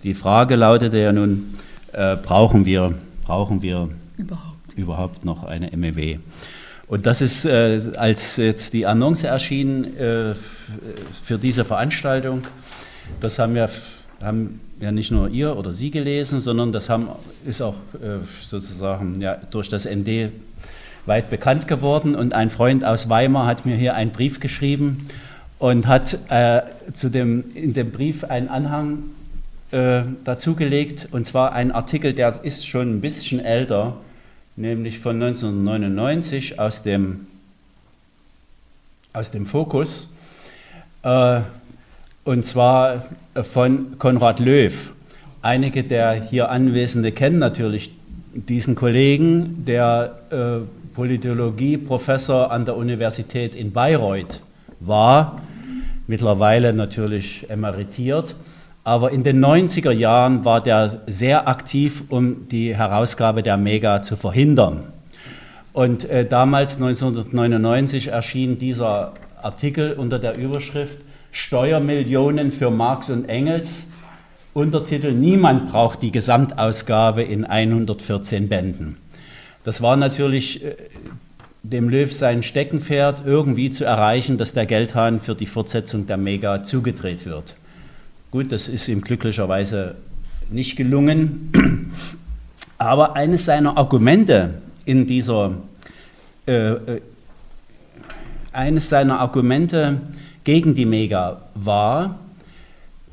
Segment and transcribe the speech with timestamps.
[0.00, 1.54] die Frage lautete ja nun,
[1.92, 2.94] äh, brauchen wir,
[3.24, 6.18] brauchen wir überhaupt, überhaupt noch eine MEW?
[6.88, 10.34] Und das ist, äh, als jetzt die Annonce erschien äh,
[11.22, 12.42] für diese Veranstaltung,
[13.20, 13.68] das haben ja,
[14.20, 17.08] haben ja nicht nur ihr oder Sie gelesen, sondern das haben,
[17.46, 20.32] ist auch äh, sozusagen ja, durch das ND
[21.06, 22.14] weit bekannt geworden.
[22.14, 25.08] Und ein Freund aus Weimar hat mir hier einen Brief geschrieben
[25.58, 26.62] und hat äh,
[26.92, 29.04] zu dem, in dem Brief einen Anhang
[29.72, 33.96] äh, dazugelegt, und zwar ein Artikel, der ist schon ein bisschen älter,
[34.54, 37.26] nämlich von 1999 aus dem,
[39.12, 40.12] aus dem Fokus,
[41.02, 41.40] äh,
[42.24, 44.92] und zwar von Konrad Löw.
[45.40, 47.92] Einige der hier Anwesenden kennen natürlich
[48.34, 54.42] diesen Kollegen, der äh, Politologie-Professor an der Universität in Bayreuth
[54.80, 55.40] war,
[56.06, 58.36] mittlerweile natürlich emeritiert.
[58.84, 64.16] Aber in den 90er Jahren war der sehr aktiv, um die Herausgabe der Mega zu
[64.16, 64.84] verhindern.
[65.72, 73.90] Und äh, damals, 1999, erschien dieser Artikel unter der Überschrift Steuermillionen für Marx und Engels.
[74.52, 78.98] Untertitel Niemand braucht die Gesamtausgabe in 114 Bänden.
[79.64, 80.74] Das war natürlich äh,
[81.62, 86.64] dem Löw sein Steckenpferd, irgendwie zu erreichen, dass der Geldhahn für die Fortsetzung der Mega
[86.64, 87.54] zugedreht wird.
[88.32, 89.94] Gut, das ist ihm glücklicherweise
[90.50, 91.52] nicht gelungen.
[92.78, 94.54] Aber eines seiner Argumente
[94.86, 95.52] in dieser,
[96.46, 97.00] äh, äh,
[98.50, 100.00] eines seiner Argumente
[100.44, 102.20] gegen die Mega war,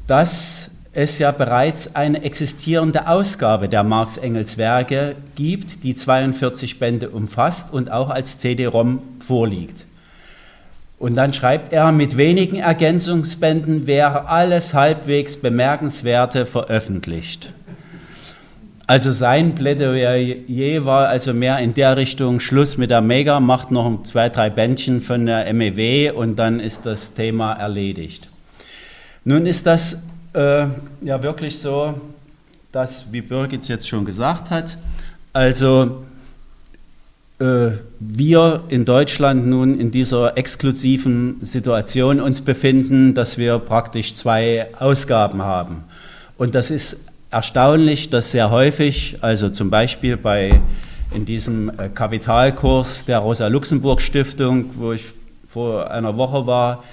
[0.07, 7.91] dass es ja bereits eine existierende Ausgabe der Marx-Engels-Werke gibt, die 42 Bände umfasst und
[7.91, 9.85] auch als CD-ROM vorliegt.
[10.99, 17.53] Und dann schreibt er, mit wenigen Ergänzungsbänden wäre alles halbwegs Bemerkenswerte veröffentlicht.
[18.85, 24.03] Also sein Plädoyer war also mehr in der Richtung, Schluss mit der Mega, macht noch
[24.03, 28.27] zwei, drei Bändchen von der MEW und dann ist das Thema erledigt.
[29.23, 30.65] Nun ist das äh,
[31.01, 31.93] ja wirklich so,
[32.71, 34.77] dass, wie Birgit jetzt schon gesagt hat,
[35.33, 36.03] also
[37.39, 45.41] wir in Deutschland nun in dieser exklusiven Situation uns befinden, dass wir praktisch zwei Ausgaben
[45.41, 45.85] haben.
[46.37, 50.61] Und das ist erstaunlich, dass sehr häufig, also zum Beispiel bei
[51.13, 55.05] in diesem äh, Kapitalkurs der Rosa-Luxemburg-Stiftung, wo ich
[55.47, 56.83] vor einer Woche war,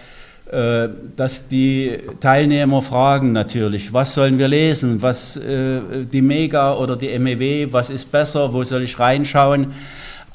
[0.50, 7.18] äh, dass die Teilnehmer fragen natürlich, was sollen wir lesen, was die Mega oder die
[7.18, 9.72] MEW, was ist besser, wo soll ich reinschauen?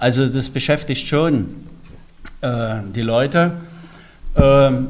[0.01, 1.45] Also das beschäftigt schon
[2.41, 3.51] äh, die Leute.
[4.35, 4.88] Ähm,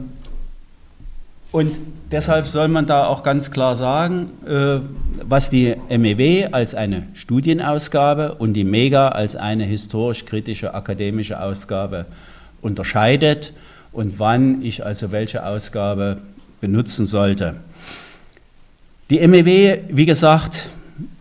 [1.51, 1.79] und
[2.09, 4.79] deshalb soll man da auch ganz klar sagen, äh,
[5.21, 12.05] was die MEW als eine Studienausgabe und die MEGA als eine historisch-kritische akademische Ausgabe
[12.61, 13.51] unterscheidet
[13.91, 16.19] und wann ich also welche Ausgabe
[16.61, 17.55] benutzen sollte.
[19.09, 20.69] Die MEW, wie gesagt,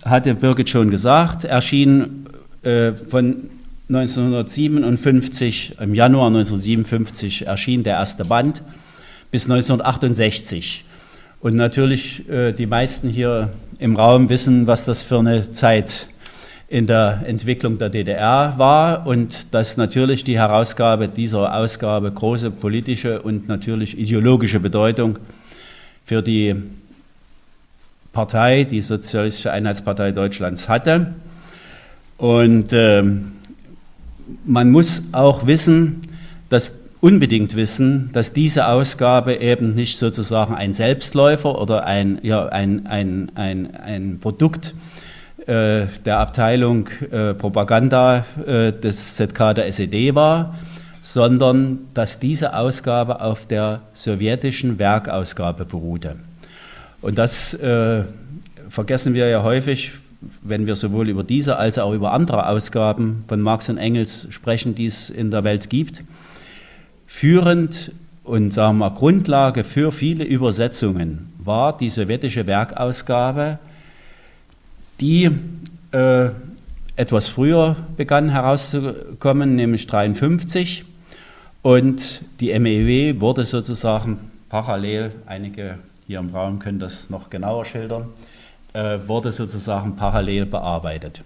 [0.04, 2.28] hatte Birgit schon gesagt, erschien
[2.62, 3.50] äh, von
[3.92, 8.62] 1957, im Januar 1957 erschien der erste Band,
[9.32, 10.84] bis 1968.
[11.40, 13.50] Und natürlich, äh, die meisten hier
[13.80, 16.08] im Raum wissen, was das für eine Zeit
[16.68, 23.20] in der Entwicklung der DDR war und dass natürlich die Herausgabe dieser Ausgabe große politische
[23.20, 25.18] und natürlich ideologische Bedeutung
[26.04, 26.54] für die
[28.12, 31.12] Partei, die Sozialistische Einheitspartei Deutschlands hatte.
[32.18, 33.32] Und ähm,
[34.44, 36.02] man muss auch wissen,
[36.48, 42.86] dass unbedingt wissen, dass diese Ausgabe eben nicht sozusagen ein Selbstläufer oder ein, ja, ein,
[42.86, 44.74] ein, ein, ein Produkt
[45.46, 50.54] äh, der Abteilung äh, Propaganda äh, des ZK der SED war,
[51.02, 56.16] sondern dass diese Ausgabe auf der sowjetischen Werkausgabe beruhte.
[57.00, 58.02] Und das äh,
[58.68, 59.92] vergessen wir ja häufig,
[60.42, 64.74] wenn wir sowohl über diese als auch über andere Ausgaben von Marx und Engels sprechen,
[64.74, 66.02] die es in der Welt gibt,
[67.06, 67.92] führend
[68.24, 73.58] und sagen wir Grundlage für viele Übersetzungen war die sowjetische Werkausgabe,
[75.00, 75.30] die
[75.92, 76.28] äh,
[76.96, 80.84] etwas früher begann herauszukommen, nämlich 1953.
[81.62, 84.18] Und die MEW wurde sozusagen
[84.48, 88.06] parallel, einige hier im Raum können das noch genauer schildern,
[88.72, 91.22] äh, wurde sozusagen parallel bearbeitet.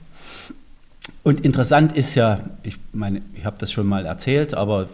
[1.22, 4.88] Und interessant ist ja, ich meine, ich habe das schon mal erzählt, aber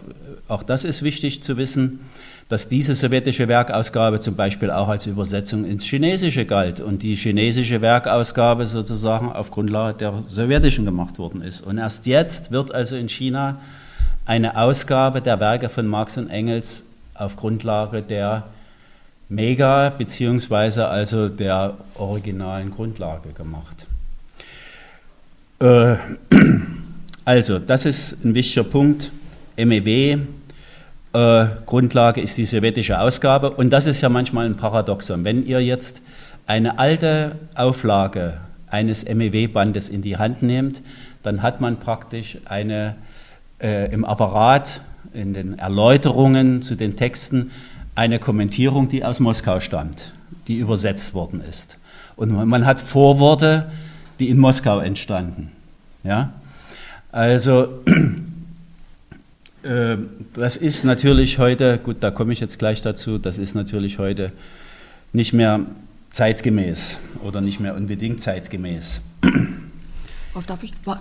[0.48, 2.00] auch das ist wichtig zu wissen,
[2.48, 7.80] dass diese sowjetische Werkausgabe zum Beispiel auch als Übersetzung ins Chinesische galt und die chinesische
[7.80, 11.60] Werkausgabe sozusagen auf Grundlage der sowjetischen gemacht worden ist.
[11.60, 13.60] Und erst jetzt wird also in China
[14.26, 18.48] eine Ausgabe der Werke von Marx und Engels auf Grundlage der
[19.30, 23.86] Mega beziehungsweise also der originalen Grundlage gemacht.
[25.60, 25.96] Äh,
[27.24, 29.12] also, das ist ein wichtiger Punkt.
[29.56, 30.18] MEW
[31.12, 33.50] äh, Grundlage ist die sowjetische Ausgabe.
[33.50, 35.24] Und das ist ja manchmal ein Paradoxon.
[35.24, 36.02] Wenn ihr jetzt
[36.48, 38.38] eine alte Auflage
[38.68, 40.82] eines MEW-Bandes in die Hand nehmt,
[41.22, 42.96] dann hat man praktisch eine
[43.62, 44.80] äh, im Apparat,
[45.12, 47.52] in den Erläuterungen zu den Texten,
[47.94, 50.12] eine Kommentierung, die aus Moskau stammt,
[50.48, 51.78] die übersetzt worden ist.
[52.16, 53.70] Und man hat Vorworte,
[54.18, 55.50] die in Moskau entstanden.
[56.04, 56.32] Ja?
[57.12, 57.82] Also
[59.62, 59.96] äh,
[60.34, 64.32] das ist natürlich heute, gut, da komme ich jetzt gleich dazu, das ist natürlich heute
[65.12, 65.60] nicht mehr
[66.10, 69.02] zeitgemäß oder nicht mehr unbedingt zeitgemäß.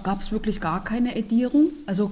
[0.03, 1.67] Gab es wirklich gar keine Edierung?
[1.85, 2.11] Also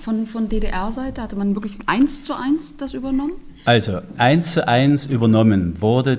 [0.00, 3.32] von, von DDR-Seite hatte man wirklich eins zu eins das übernommen?
[3.64, 6.18] Also eins zu eins übernommen wurde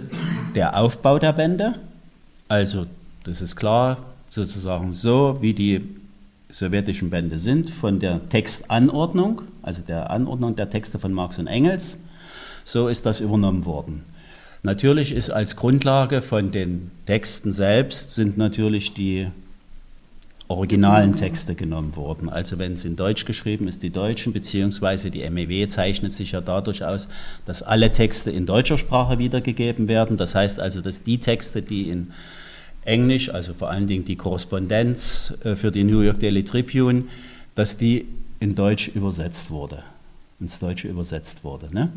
[0.55, 1.73] der Aufbau der Bände.
[2.47, 2.85] Also
[3.25, 3.97] das ist klar,
[4.29, 5.81] sozusagen so, wie die
[6.49, 11.97] sowjetischen Bände sind, von der Textanordnung, also der Anordnung der Texte von Marx und Engels,
[12.63, 14.03] so ist das übernommen worden.
[14.61, 19.27] Natürlich ist als Grundlage von den Texten selbst sind natürlich die
[20.47, 22.29] originalen Texte genommen worden.
[22.29, 26.41] Also wenn es in Deutsch geschrieben ist, die Deutschen, beziehungsweise die MEW zeichnet sich ja
[26.41, 27.07] dadurch aus,
[27.45, 30.17] dass alle Texte in deutscher Sprache wiedergegeben werden.
[30.17, 32.11] Das heißt also, dass die Texte, die in
[32.85, 37.05] Englisch, also vor allen Dingen die Korrespondenz äh, für die New York Daily Tribune,
[37.55, 38.05] dass die
[38.39, 39.83] in Deutsch übersetzt wurde,
[40.41, 41.73] ins Deutsche übersetzt wurde.
[41.73, 41.89] Ne?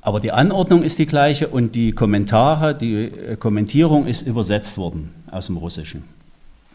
[0.00, 5.10] Aber die Anordnung ist die gleiche und die Kommentare, die äh, Kommentierung ist übersetzt worden
[5.30, 6.04] aus dem Russischen.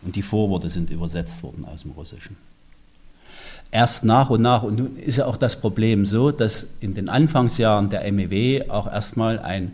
[0.01, 2.38] Und die Vorworte sind übersetzt worden aus dem Russischen.
[3.71, 7.09] Erst nach und nach, und nun ist ja auch das Problem so, dass in den
[7.09, 9.73] Anfangsjahren der MEW auch erstmal ein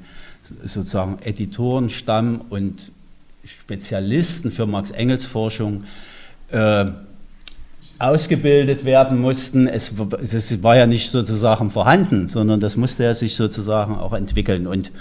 [0.64, 2.92] sozusagen Editorenstamm und
[3.46, 5.84] Spezialisten für Marx-Engels-Forschung
[6.50, 6.86] äh,
[8.00, 9.68] ausgebildet werden mussten.
[9.68, 14.68] Es, es, war ja nicht sozusagen vorhanden, sondern das musste er sich sozusagen auch entwickeln.
[14.68, 14.92] Und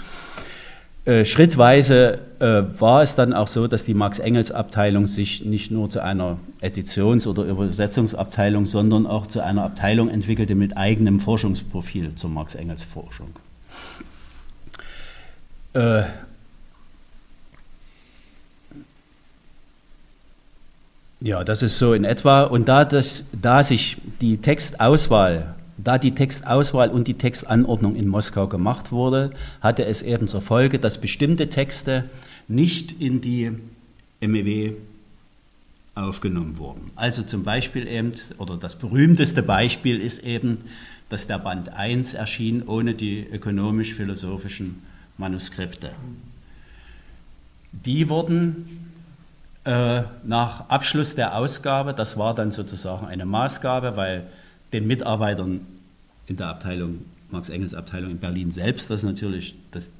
[1.05, 6.01] äh, schrittweise äh, war es dann auch so, dass die Marx-Engels-Abteilung sich nicht nur zu
[6.01, 13.29] einer Editions- oder Übersetzungsabteilung, sondern auch zu einer Abteilung entwickelte mit eigenem Forschungsprofil zur Marx-Engels-Forschung.
[15.73, 16.03] Äh,
[21.23, 22.43] Ja, das ist so in etwa.
[22.43, 28.47] Und da, das, da sich die Textauswahl, da die Textauswahl und die Textanordnung in Moskau
[28.47, 29.31] gemacht wurde,
[29.61, 32.05] hatte es eben zur Folge, dass bestimmte Texte
[32.47, 33.51] nicht in die
[34.21, 34.73] MEW
[35.95, 36.91] aufgenommen wurden.
[36.95, 40.59] Also zum Beispiel eben, oder das berühmteste Beispiel ist eben,
[41.09, 44.81] dass der Band 1 erschien ohne die ökonomisch-philosophischen
[45.17, 45.91] Manuskripte.
[47.71, 48.89] Die wurden
[49.65, 54.25] äh, nach Abschluss der Ausgabe, das war dann sozusagen eine Maßgabe, weil
[54.73, 55.61] den Mitarbeitern
[56.27, 59.91] in der Abteilung, Marx-Engels-Abteilung in Berlin selbst, das natürlich, das,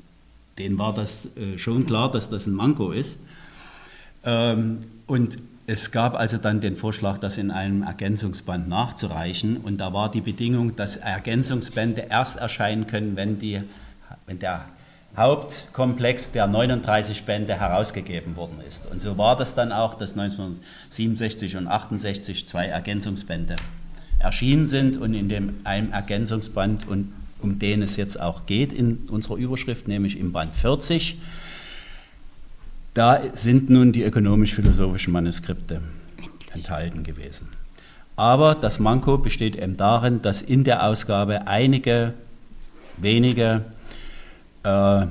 [0.58, 3.22] denen war das äh, schon klar, dass das ein Manko ist.
[4.24, 9.58] Ähm, und es gab also dann den Vorschlag, das in einem Ergänzungsband nachzureichen.
[9.58, 13.62] Und da war die Bedingung, dass Ergänzungsbände erst erscheinen können, wenn, die,
[14.26, 14.66] wenn der
[15.16, 18.90] Hauptkomplex der 39 Bände herausgegeben worden ist.
[18.92, 23.56] Und so war das dann auch, dass 1967 und 68 zwei Ergänzungsbände
[24.24, 29.00] erschienen sind und in dem einem Ergänzungsband, und um den es jetzt auch geht in
[29.10, 31.18] unserer Überschrift, nämlich im Band 40,
[32.94, 35.82] da sind nun die ökonomisch-philosophischen Manuskripte
[36.54, 37.50] enthalten gewesen.
[38.16, 42.14] Aber das Manko besteht eben darin, dass in der Ausgabe einige
[42.98, 43.66] wenige
[44.64, 45.06] äh,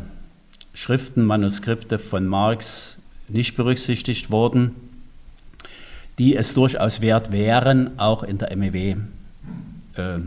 [0.72, 4.74] Schriften, Manuskripte von Marx nicht berücksichtigt wurden,
[6.18, 8.96] die es durchaus wert wären, auch in der MEW,
[9.96, 10.18] äh,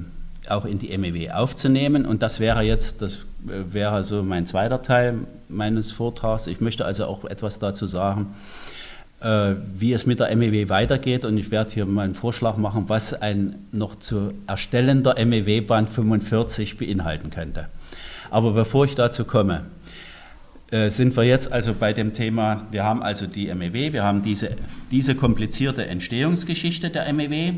[0.49, 2.05] auch in die MEW aufzunehmen.
[2.05, 6.47] Und das wäre jetzt, das äh, wäre so mein zweiter Teil meines Vortrags.
[6.47, 8.33] Ich möchte also auch etwas dazu sagen,
[9.21, 11.25] äh, wie es mit der MEW weitergeht.
[11.25, 16.77] Und ich werde hier mal einen Vorschlag machen, was ein noch zu erstellender MEW-Band 45
[16.77, 17.67] beinhalten könnte.
[18.31, 19.65] Aber bevor ich dazu komme,
[20.71, 24.57] sind wir jetzt also bei dem Thema, wir haben also die MEW, wir haben diese,
[24.91, 27.53] diese komplizierte Entstehungsgeschichte der MEW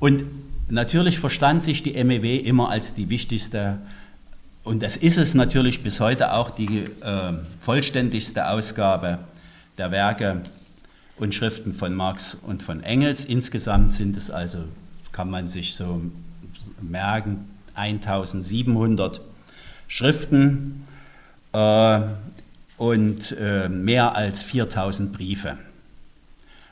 [0.00, 0.24] und
[0.68, 3.78] natürlich verstand sich die MEW immer als die wichtigste.
[4.64, 9.18] Und es ist es natürlich bis heute auch die äh, vollständigste Ausgabe
[9.78, 10.42] der Werke
[11.16, 13.24] und Schriften von Marx und von Engels.
[13.24, 14.64] Insgesamt sind es also,
[15.12, 16.02] kann man sich so
[16.80, 19.20] merken, 1700
[19.88, 20.84] Schriften.
[21.52, 22.00] Äh,
[22.80, 25.58] und äh, mehr als 4000 Briefe.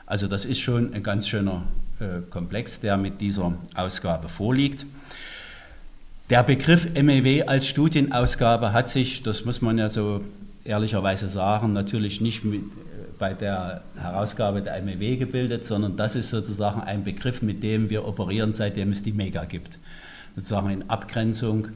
[0.07, 1.65] Also das ist schon ein ganz schöner
[1.99, 4.87] äh, Komplex, der mit dieser Ausgabe vorliegt.
[6.31, 10.21] Der Begriff MEW als Studienausgabe hat sich, das muss man ja so
[10.63, 12.65] ehrlicherweise sagen, natürlich nicht mit, äh,
[13.19, 18.07] bei der Herausgabe der MEW gebildet, sondern das ist sozusagen ein Begriff, mit dem wir
[18.07, 19.77] operieren, seitdem es die Mega gibt.
[20.35, 21.67] Sozusagen in Abgrenzung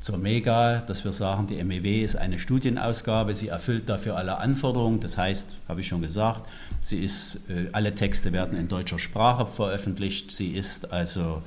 [0.00, 4.98] zur Mega, dass wir sagen, die MEW ist eine Studienausgabe, sie erfüllt dafür alle Anforderungen,
[5.00, 6.48] das heißt, habe ich schon gesagt,
[6.80, 11.42] sie ist, äh, alle Texte werden in deutscher Sprache veröffentlicht, sie ist also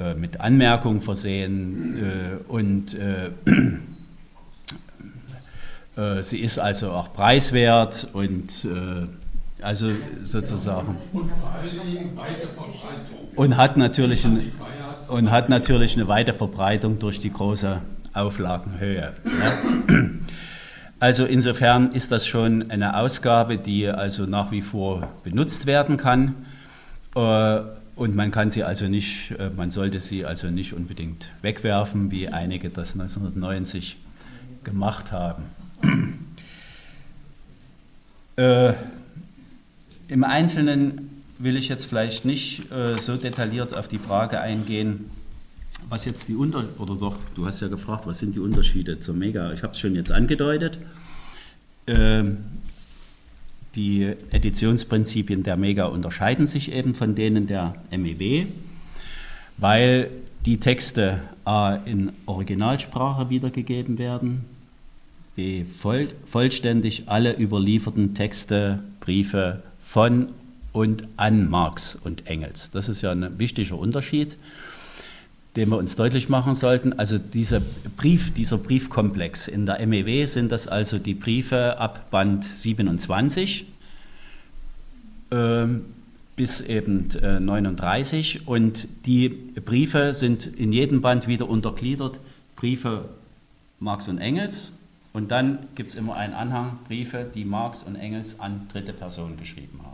[0.00, 2.96] äh, mit Anmerkungen versehen äh, und
[6.22, 8.66] sie ist also auch preiswert und
[9.60, 9.90] also
[10.24, 10.96] sozusagen
[13.36, 14.50] und hat natürlich ein,
[15.12, 17.82] und hat natürlich eine weite Verbreitung durch die große
[18.14, 19.12] Auflagenhöhe.
[19.24, 20.04] Ja.
[20.98, 26.36] Also insofern ist das schon eine Ausgabe, die also nach wie vor benutzt werden kann.
[27.16, 27.60] Äh,
[27.96, 32.28] und man kann sie also nicht, äh, man sollte sie also nicht unbedingt wegwerfen, wie
[32.28, 33.96] einige das 1990
[34.62, 35.42] gemacht haben.
[38.36, 38.72] Äh,
[40.08, 41.11] Im Einzelnen
[41.42, 45.10] will ich jetzt vielleicht nicht äh, so detailliert auf die Frage eingehen,
[45.88, 49.14] was jetzt die Unter oder doch, du hast ja gefragt, was sind die Unterschiede zur
[49.14, 49.52] Mega?
[49.52, 50.78] Ich habe es schon jetzt angedeutet.
[51.86, 52.38] Ähm,
[53.74, 58.46] die Editionsprinzipien der Mega unterscheiden sich eben von denen der MEW,
[59.56, 60.10] weil
[60.44, 64.44] die Texte A in Originalsprache wiedergegeben werden,
[65.34, 70.28] B voll, vollständig alle überlieferten Texte, Briefe von
[70.72, 72.70] und an Marx und Engels.
[72.70, 74.36] Das ist ja ein wichtiger Unterschied,
[75.56, 76.94] den wir uns deutlich machen sollten.
[76.94, 77.60] Also dieser
[77.96, 83.66] Brief, dieser Briefkomplex in der MEW sind das also die Briefe ab Band 27
[85.30, 85.66] äh,
[86.36, 92.20] bis eben äh, 39 und die Briefe sind in jedem Band wieder untergliedert.
[92.56, 93.04] Briefe
[93.80, 94.72] Marx und Engels
[95.12, 99.36] und dann gibt es immer einen Anhang, Briefe, die Marx und Engels an dritte Personen
[99.36, 99.91] geschrieben haben.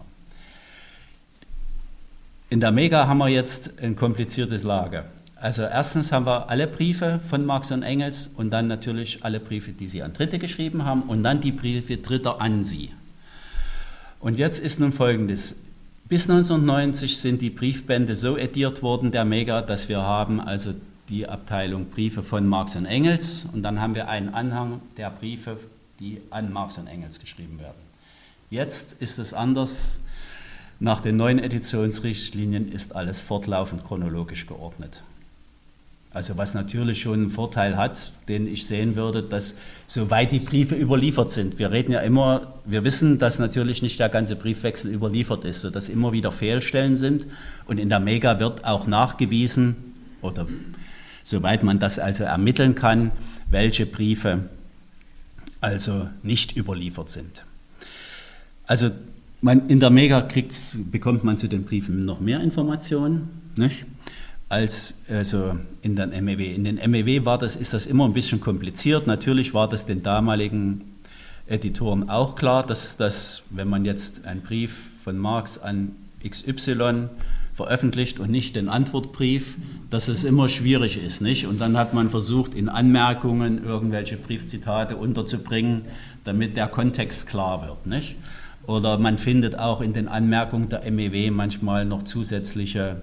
[2.50, 5.05] In der Mega haben wir jetzt ein kompliziertes Lager.
[5.37, 9.73] Also erstens haben wir alle Briefe von Marx und Engels und dann natürlich alle Briefe,
[9.73, 12.90] die sie an Dritte geschrieben haben und dann die Briefe Dritter an sie.
[14.19, 15.62] Und jetzt ist nun Folgendes.
[16.09, 20.73] Bis 1990 sind die Briefbände so ediert worden, der Mega, dass wir haben also
[21.11, 25.59] die Abteilung Briefe von Marx und Engels und dann haben wir einen Anhang der Briefe,
[26.00, 27.76] die an Marx und Engels geschrieben werden.
[28.49, 30.00] Jetzt ist es anders.
[30.80, 35.02] Nach den neuen Editionsrichtlinien ist alles fortlaufend chronologisch geordnet.
[36.11, 39.56] Also was natürlich schon einen Vorteil hat, den ich sehen würde, dass
[39.87, 41.58] soweit die Briefe überliefert sind.
[41.58, 45.88] Wir reden ja immer, wir wissen, dass natürlich nicht der ganze Briefwechsel überliefert ist, sodass
[45.88, 47.26] immer wieder Fehlstellen sind.
[47.66, 49.76] Und in der Mega wird auch nachgewiesen,
[50.23, 50.47] oder
[51.23, 53.11] soweit man das also ermitteln kann,
[53.50, 54.49] welche Briefe
[55.61, 57.44] also nicht überliefert sind.
[58.66, 58.90] Also
[59.40, 60.26] man, in der Mega
[60.90, 63.85] bekommt man zu den Briefen noch mehr Informationen, nicht?
[64.49, 66.54] als also in den MEW.
[66.54, 69.07] In den MEW war das, ist das immer ein bisschen kompliziert.
[69.07, 70.85] Natürlich war das den damaligen
[71.47, 75.92] Editoren auch klar, dass, dass wenn man jetzt einen Brief von Marx an
[76.26, 77.09] XY
[77.54, 79.57] veröffentlicht und nicht den Antwortbrief,
[79.90, 81.21] dass es immer schwierig ist.
[81.21, 81.47] Nicht?
[81.47, 85.83] Und dann hat man versucht, in Anmerkungen irgendwelche Briefzitate unterzubringen,
[86.25, 87.87] damit der Kontext klar wird.
[87.87, 88.16] Nicht?
[88.68, 93.00] Oder man findet auch in den Anmerkungen der MEW manchmal noch zusätzliche,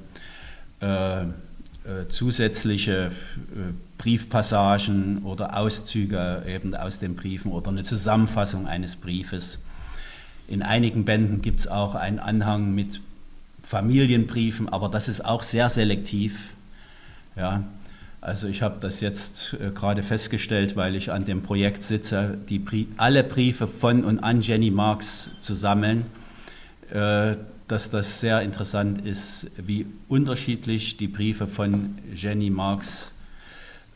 [0.79, 1.25] äh, äh,
[2.07, 9.63] zusätzliche äh, Briefpassagen oder Auszüge eben aus den Briefen oder eine Zusammenfassung eines Briefes.
[10.47, 13.01] In einigen Bänden gibt es auch einen Anhang mit
[13.63, 16.53] Familienbriefen, aber das ist auch sehr selektiv.
[17.35, 17.63] Ja,
[18.25, 22.57] also ich habe das jetzt äh, gerade festgestellt, weil ich an dem Projekt sitze, die
[22.57, 26.07] Brie alle Briefe von und an Jenny Marx zu sammeln,
[26.89, 27.35] äh,
[27.67, 33.11] dass das sehr interessant ist, wie unterschiedlich die Briefe von Jenny Marx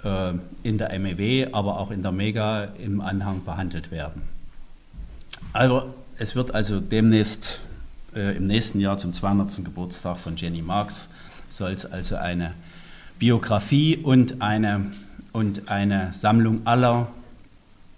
[0.04, 4.22] äh, in der MEW, aber auch in der Mega im Anhang behandelt werden.
[5.54, 7.62] Also es wird also demnächst
[8.14, 9.64] im nächsten Jahr zum 200.
[9.64, 11.10] Geburtstag von Jenny Marx
[11.48, 12.54] soll es also eine
[13.20, 14.92] Biografie und eine,
[15.34, 17.12] und eine Sammlung aller,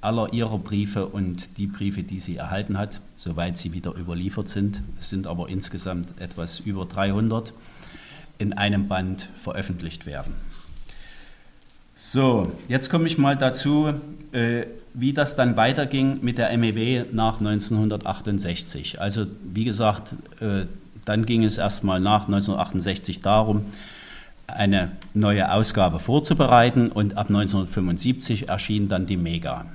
[0.02, 4.82] aller ihrer Briefe und die Briefe, die sie erhalten hat, soweit sie wieder überliefert sind.
[5.00, 7.54] Es sind aber insgesamt etwas über 300
[8.40, 10.34] in einem Band veröffentlicht werden.
[11.96, 13.94] So, jetzt komme ich mal dazu,
[14.32, 14.64] äh,
[14.96, 19.00] wie das dann weiterging mit der MEW nach 1968.
[19.00, 20.66] Also wie gesagt, äh,
[21.06, 23.66] dann ging es erstmal nach 1968 darum,
[24.56, 29.66] eine neue Ausgabe vorzubereiten und ab 1975 erschien dann die Mega.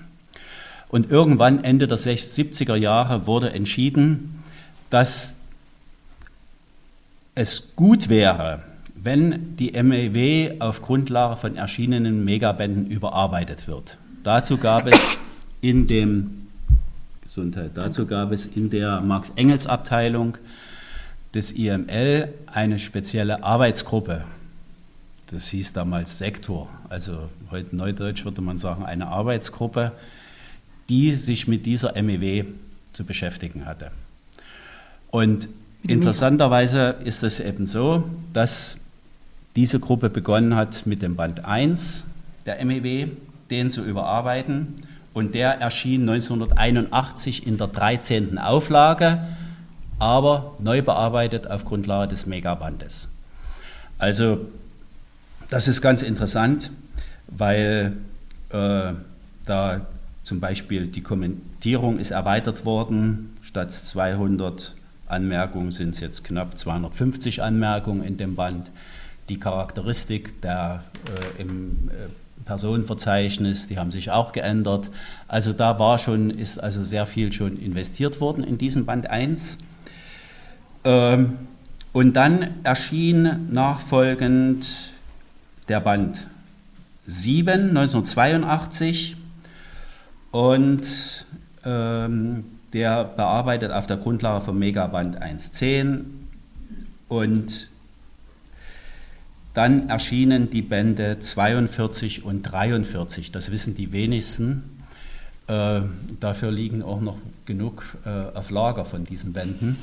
[0.89, 4.43] Und irgendwann Ende der 70er Jahre wurde entschieden,
[4.91, 5.37] dass
[7.35, 8.63] es gut wäre,
[8.95, 13.99] wenn die MEW auf Grundlage von erschienenen Megabänden überarbeitet wird.
[14.23, 15.17] Dazu gab es
[15.61, 16.47] in dem
[17.23, 20.39] Gesundheit, dazu gab es in der Marx-Engels-Abteilung
[21.35, 24.25] des IML eine spezielle Arbeitsgruppe.
[25.31, 29.93] Das hieß damals Sektor, also heute neudeutsch würde man sagen eine Arbeitsgruppe,
[30.89, 32.45] die sich mit dieser MEW
[32.93, 33.91] zu beschäftigen hatte.
[35.11, 35.49] Und
[35.83, 38.79] interessanterweise ist es eben so, dass
[39.57, 42.07] diese Gruppe begonnen hat mit dem Band 1
[42.45, 43.09] der MEW,
[43.51, 44.75] den zu überarbeiten.
[45.13, 48.39] Und der erschien 1981 in der 13.
[48.39, 49.27] Auflage,
[49.99, 53.09] aber neu bearbeitet auf Grundlage des Megabandes.
[53.99, 54.47] Also
[55.51, 56.71] das ist ganz interessant,
[57.29, 57.97] weil
[58.51, 58.93] äh,
[59.45, 59.87] da
[60.23, 63.37] zum Beispiel die Kommentierung ist erweitert worden.
[63.43, 64.75] Statt 200
[65.07, 68.71] Anmerkungen sind es jetzt knapp 250 Anmerkungen in dem Band
[69.29, 70.85] die Charakteristik der
[71.39, 72.09] äh, im äh,
[72.45, 74.91] Personenverzeichnis, die haben sich auch geändert.
[75.27, 79.59] Also da war schon, ist also sehr viel schon investiert worden in diesen Band 1.
[80.85, 81.39] Ähm,
[81.93, 84.93] und dann erschien nachfolgend
[85.69, 86.27] der Band
[87.07, 89.17] 7 1982
[90.31, 91.27] und
[91.65, 96.05] ähm, der bearbeitet auf der Grundlage vom Megaband 1.10
[97.09, 97.69] und
[99.55, 103.33] dann erschienen die Bände 42 und 43.
[103.33, 104.85] Das wissen die wenigsten.
[105.47, 105.81] Äh,
[106.21, 109.79] dafür liegen auch noch genug äh, auf Lager von diesen Bänden.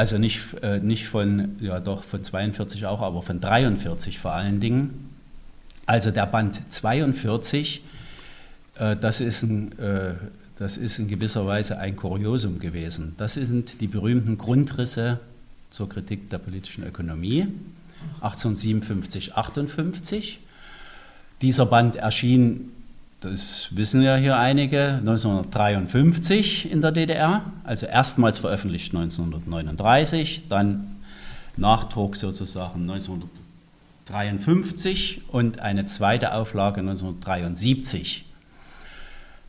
[0.00, 4.58] Also nicht, äh, nicht von, ja doch von 42 auch, aber von 43 vor allen
[4.58, 5.10] Dingen.
[5.84, 7.82] Also der Band 42,
[8.76, 10.14] äh, das, ist ein, äh,
[10.58, 13.14] das ist in gewisser Weise ein Kuriosum gewesen.
[13.18, 15.20] Das sind die berühmten Grundrisse
[15.68, 17.48] zur Kritik der politischen Ökonomie.
[18.22, 20.40] 1857, 58.
[21.42, 22.72] Dieser Band erschien,
[23.20, 30.96] das wissen ja hier einige, 1953 in der DDR, also erstmals veröffentlicht 1939, dann
[31.56, 38.24] Nachdruck sozusagen 1953 und eine zweite Auflage 1973.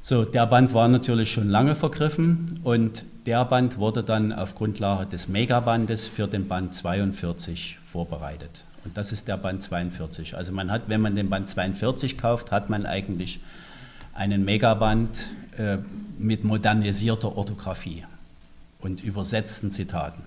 [0.01, 5.05] So, der Band war natürlich schon lange vergriffen und der Band wurde dann auf Grundlage
[5.05, 8.63] des Megabandes für den Band 42 vorbereitet.
[8.83, 10.35] Und das ist der Band 42.
[10.35, 13.39] Also man hat, wenn man den Band 42 kauft, hat man eigentlich
[14.13, 15.77] einen Megaband äh,
[16.17, 18.03] mit modernisierter Orthographie
[18.79, 20.23] und übersetzten Zitaten.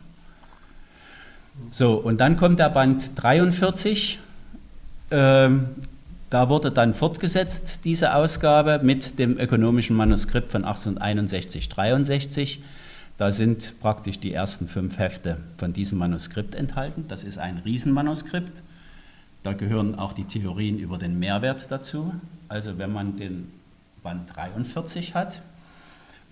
[1.70, 4.18] So, und dann kommt der Band 43.
[5.10, 5.68] Ähm,
[6.30, 12.58] da wurde dann fortgesetzt, diese Ausgabe, mit dem ökonomischen Manuskript von 1861-63.
[13.18, 17.04] Da sind praktisch die ersten fünf Hefte von diesem Manuskript enthalten.
[17.06, 18.62] Das ist ein Riesenmanuskript.
[19.44, 22.12] Da gehören auch die Theorien über den Mehrwert dazu.
[22.48, 23.52] Also wenn man den
[24.04, 25.40] Band 43 hat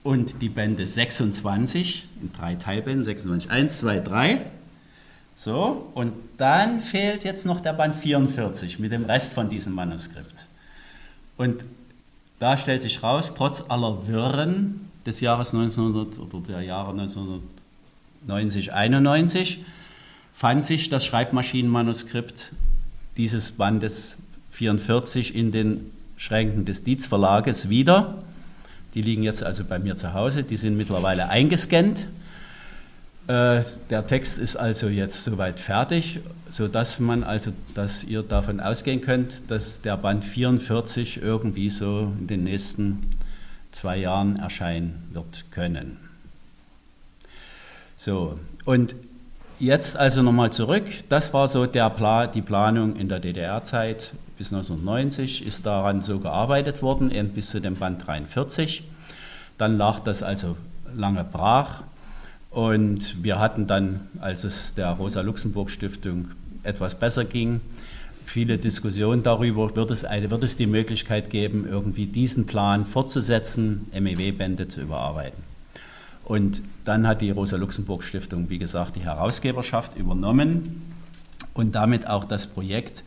[0.04, 4.46] und die Bände 26 in drei Teilbänden, 26, 1, 2, 3.
[5.34, 10.46] So, und dann fehlt jetzt noch der Band 44 mit dem Rest von diesem Manuskript.
[11.36, 11.64] Und
[12.38, 19.64] da stellt sich raus, trotz aller Wirren des Jahres 1900 oder der Jahre 1990, 91
[20.34, 22.52] fand sich das Schreibmaschinenmanuskript
[23.16, 24.18] dieses Bandes
[24.50, 25.90] 44 in den
[26.22, 28.14] Schränken des Dietz Verlages wieder.
[28.94, 32.06] Die liegen jetzt also bei mir zu Hause, die sind mittlerweile eingescannt.
[33.26, 39.00] Äh, der Text ist also jetzt soweit fertig, sodass man also, dass ihr davon ausgehen
[39.00, 42.98] könnt, dass der Band 44 irgendwie so in den nächsten
[43.72, 45.96] zwei Jahren erscheinen wird können.
[47.96, 48.94] So, und
[49.58, 50.84] jetzt also nochmal zurück.
[51.08, 54.12] Das war so der Pla die Planung in der DDR-Zeit.
[54.38, 58.84] Bis 1990 ist daran so gearbeitet worden, bis zu dem Band 43.
[59.58, 60.56] Dann lag das also
[60.94, 61.82] lange brach.
[62.50, 66.30] Und wir hatten dann, als es der Rosa-Luxemburg-Stiftung
[66.62, 67.60] etwas besser ging,
[68.26, 73.82] viele Diskussionen darüber, wird es, eine, wird es die Möglichkeit geben, irgendwie diesen Plan fortzusetzen,
[73.92, 75.42] MEW-Bände zu überarbeiten.
[76.24, 80.82] Und dann hat die Rosa-Luxemburg-Stiftung, wie gesagt, die Herausgeberschaft übernommen
[81.54, 83.02] und damit auch das Projekt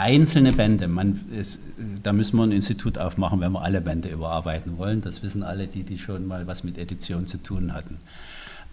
[0.00, 0.88] einzelne Bände.
[0.88, 1.60] Man ist,
[2.02, 5.00] da müssen wir ein Institut aufmachen, wenn wir alle Bände überarbeiten wollen.
[5.00, 7.98] Das wissen alle, die, die schon mal was mit Edition zu tun hatten.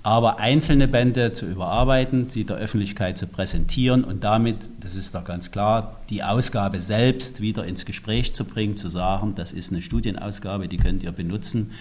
[0.03, 5.25] Aber einzelne Bände zu überarbeiten, sie der Öffentlichkeit zu präsentieren und damit, das ist doch
[5.25, 9.81] ganz klar, die Ausgabe selbst wieder ins Gespräch zu bringen, zu sagen, das ist eine
[9.81, 11.71] Studienausgabe, die könnt ihr benutzen.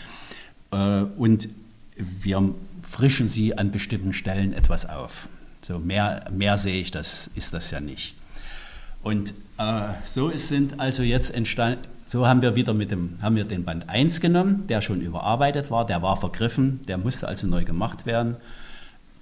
[0.73, 1.49] Äh, und
[1.97, 5.29] wir frischen sie an bestimmten Stellen etwas auf.
[5.63, 8.15] So mehr, mehr sehe ich, das ist das ja nicht.
[9.07, 13.45] Und äh, so sind also jetzt entstanden, so haben wir wieder mit dem, haben wir
[13.45, 17.63] den Band 1 genommen, der schon überarbeitet war, der war vergriffen, der musste also neu
[17.63, 18.37] gemacht werden.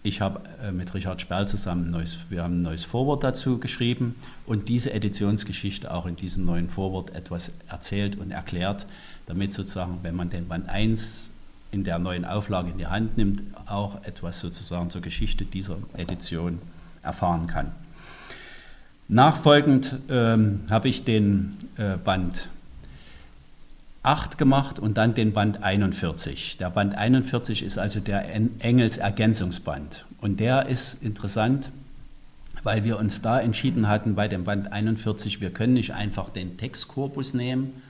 [0.03, 3.59] Ich habe äh, mit Richard Sperl zusammen ein neues, wir haben ein neues Vorwort dazu
[3.59, 4.15] geschrieben
[4.47, 8.87] und diese Editionsgeschichte auch in diesem neuen Vorwort etwas erzählt und erklärt,
[9.27, 11.29] damit sozusagen, wenn man den Band 1
[11.73, 16.59] in der neuen Auflage in die Hand nimmt, auch etwas sozusagen zur Geschichte dieser Edition
[17.03, 17.84] erfahren kann.
[19.09, 22.49] Nachfolgend ähm, habe ich den äh, Band
[24.03, 26.57] 8 gemacht und dann den Band 41.
[26.59, 28.25] Der Band 41 ist also der
[28.61, 30.07] Engels Ergänzungsband.
[30.21, 31.71] Und der ist interessant,
[32.63, 36.57] weil wir uns da entschieden hatten bei dem Band 41, wir können nicht einfach den
[36.57, 37.83] Textkorpus nehmen,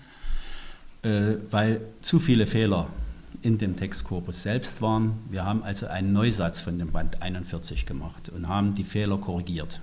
[1.03, 2.89] äh, weil zu viele Fehler
[3.43, 5.13] in dem Textkorpus selbst waren.
[5.31, 9.81] Wir haben also einen Neusatz von dem Band 41 gemacht und haben die Fehler korrigiert.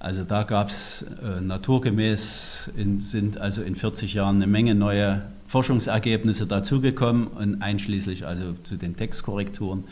[0.00, 5.22] Also da gab es äh, naturgemäß, in, sind also in 40 Jahren eine Menge neue
[5.46, 9.84] Forschungsergebnisse dazugekommen und einschließlich also zu den Textkorrekturen,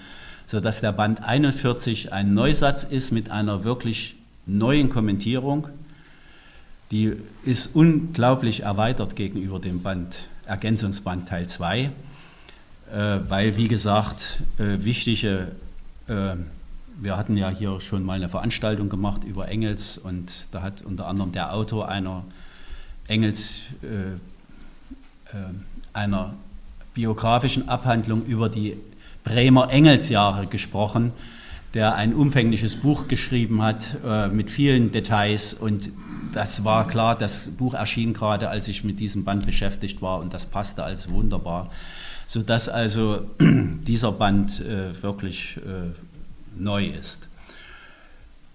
[0.46, 4.16] sodass der Band 41 ein Neusatz ist mit einer wirklich
[4.46, 5.68] neuen Kommentierung.
[6.90, 7.12] Die
[7.44, 10.16] ist unglaublich erweitert gegenüber dem Band
[10.46, 11.90] Ergänzungsband Teil 2.
[12.90, 15.48] Äh, weil, wie gesagt, äh, wichtige,
[16.08, 16.36] äh,
[17.00, 21.06] wir hatten ja hier schon mal eine Veranstaltung gemacht über Engels und da hat unter
[21.06, 22.24] anderem der Autor einer
[23.06, 23.60] Engels,
[25.92, 26.34] einer
[26.94, 28.76] biografischen Abhandlung über die
[29.24, 31.12] Bremer Engelsjahre gesprochen,
[31.72, 33.96] der ein umfängliches Buch geschrieben hat
[34.32, 35.90] mit vielen Details und
[36.32, 40.32] das war klar, das Buch erschien gerade, als ich mit diesem Band beschäftigt war und
[40.32, 41.70] das passte als wunderbar.
[42.26, 46.07] Sodass also dieser Band äh, wirklich äh,
[46.60, 47.28] neu ist.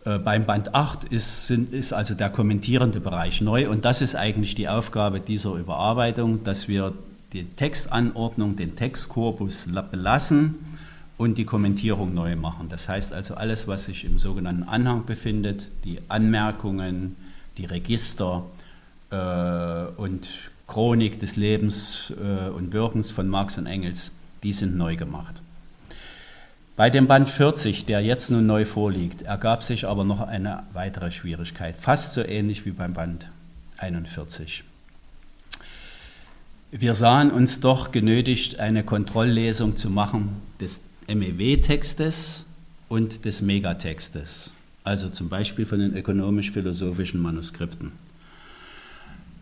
[0.05, 4.15] Äh, beim Band 8 ist, sind, ist also der kommentierende Bereich neu und das ist
[4.15, 6.93] eigentlich die Aufgabe dieser Überarbeitung, dass wir
[7.31, 10.55] die Textanordnung, den Textkorpus belassen
[11.17, 12.69] und die Kommentierung neu machen.
[12.69, 17.15] Das heißt also alles, was sich im sogenannten Anhang befindet, die Anmerkungen,
[17.57, 18.43] die Register
[19.09, 20.29] äh, und
[20.67, 24.13] Chronik des Lebens äh, und Wirkens von Marx und Engels,
[24.43, 25.41] die sind neu gemacht.
[26.75, 31.11] Bei dem Band 40, der jetzt nun neu vorliegt, ergab sich aber noch eine weitere
[31.11, 33.27] Schwierigkeit, fast so ähnlich wie beim Band
[33.77, 34.63] 41.
[36.71, 42.45] Wir sahen uns doch genötigt, eine Kontrolllesung zu machen des MEW-Textes
[42.89, 47.91] und des Megatextes, also zum Beispiel von den ökonomisch-philosophischen Manuskripten.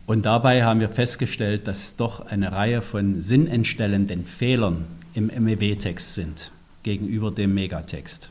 [0.05, 6.51] Und dabei haben wir festgestellt, dass doch eine Reihe von sinnentstellenden Fehlern im MEW-Text sind
[6.83, 8.29] gegenüber dem Megatext.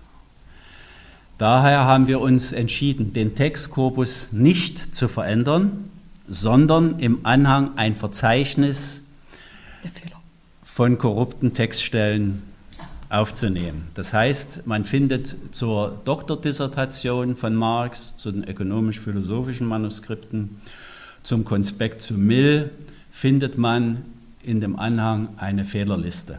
[1.39, 5.89] Daher haben wir uns entschieden, den Textkorpus nicht zu verändern,
[6.29, 9.05] sondern im Anhang ein Verzeichnis
[10.65, 12.43] von korrupten Textstellen
[13.09, 13.89] aufzunehmen.
[13.95, 20.61] Das heißt, man findet zur Doktordissertation von Marx, zu den ökonomisch-philosophischen Manuskripten
[21.23, 22.71] zum Konspekt zu Mill
[23.11, 24.05] findet man
[24.43, 26.39] in dem Anhang eine Fehlerliste.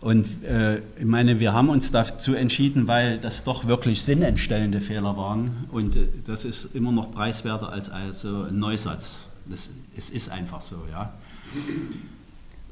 [0.00, 5.16] Und äh, ich meine, wir haben uns dazu entschieden, weil das doch wirklich sinnentstellende Fehler
[5.16, 5.66] waren.
[5.72, 9.26] Und äh, das ist immer noch preiswerter als also ein Neusatz.
[9.46, 11.12] Das, es ist einfach so, ja.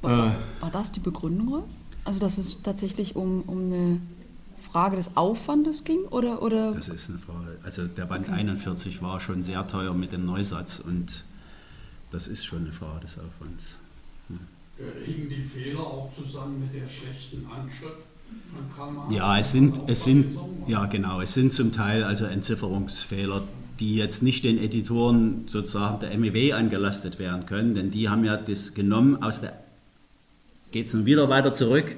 [0.02, 1.64] War, war das die Begründung?
[2.04, 4.00] Also, dass es tatsächlich um, um eine
[4.70, 6.04] Frage des Aufwandes ging?
[6.10, 6.72] Oder, oder?
[6.74, 7.58] Das ist eine Frage.
[7.64, 8.38] Also der Band okay.
[8.38, 11.24] 41 war schon sehr teuer mit dem Neusatz und
[12.10, 13.78] das ist schon eine Frage des Aufwands.
[14.28, 14.38] Hm.
[14.78, 18.04] Hingen die Fehler auch zusammen mit der schlechten Anschrift?
[19.10, 20.36] Ja, es sind, es sind,
[20.66, 23.44] ja genau, es sind zum Teil also Entzifferungsfehler,
[23.78, 28.36] die jetzt nicht den Editoren sozusagen der MEW angelastet werden können, denn die haben ja
[28.36, 29.54] das genommen aus der,
[30.72, 31.94] geht es nun wieder weiter zurück,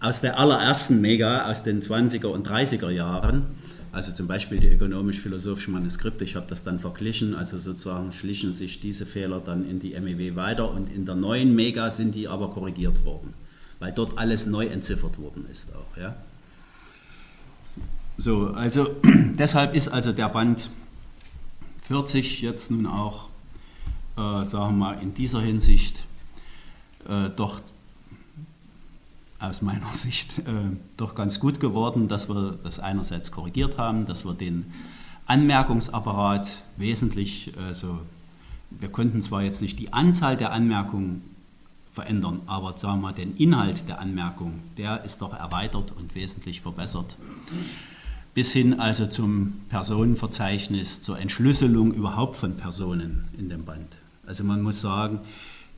[0.00, 3.46] aus der allerersten Mega, aus den 20er und 30er Jahren,
[3.96, 8.78] also zum Beispiel die ökonomisch-philosophischen Manuskripte, ich habe das dann verglichen, also sozusagen schlichen sich
[8.78, 12.50] diese Fehler dann in die MEW weiter und in der neuen Mega sind die aber
[12.50, 13.32] korrigiert worden,
[13.78, 15.96] weil dort alles neu entziffert worden ist auch.
[15.96, 16.14] Ja?
[18.18, 18.90] So, also
[19.38, 20.68] deshalb ist also der Band
[21.88, 23.30] 40 jetzt nun auch,
[24.18, 26.04] äh, sagen wir mal, in dieser Hinsicht
[27.08, 27.62] äh, doch
[29.38, 30.42] aus meiner Sicht äh,
[30.96, 34.66] doch ganz gut geworden, dass wir das einerseits korrigiert haben, dass wir den
[35.26, 37.98] Anmerkungsapparat wesentlich, also
[38.70, 41.22] wir konnten zwar jetzt nicht die Anzahl der Anmerkungen
[41.92, 46.60] verändern, aber sagen wir mal, den Inhalt der Anmerkung, der ist doch erweitert und wesentlich
[46.60, 47.16] verbessert.
[48.34, 53.96] Bis hin also zum Personenverzeichnis, zur Entschlüsselung überhaupt von Personen in dem Band.
[54.26, 55.20] Also man muss sagen,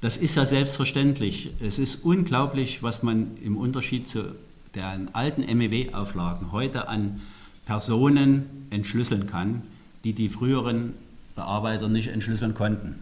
[0.00, 1.50] das ist ja selbstverständlich.
[1.61, 4.34] Es ist unglaublich, was man im Unterschied zu
[4.74, 7.20] den alten MEW-Auflagen heute an
[7.66, 9.62] Personen entschlüsseln kann,
[10.04, 10.94] die die früheren
[11.34, 12.96] Bearbeiter nicht entschlüsseln konnten.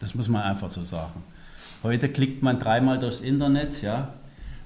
[0.00, 1.22] Das muss man einfach so sagen.
[1.82, 4.12] Heute klickt man dreimal durchs Internet, ja,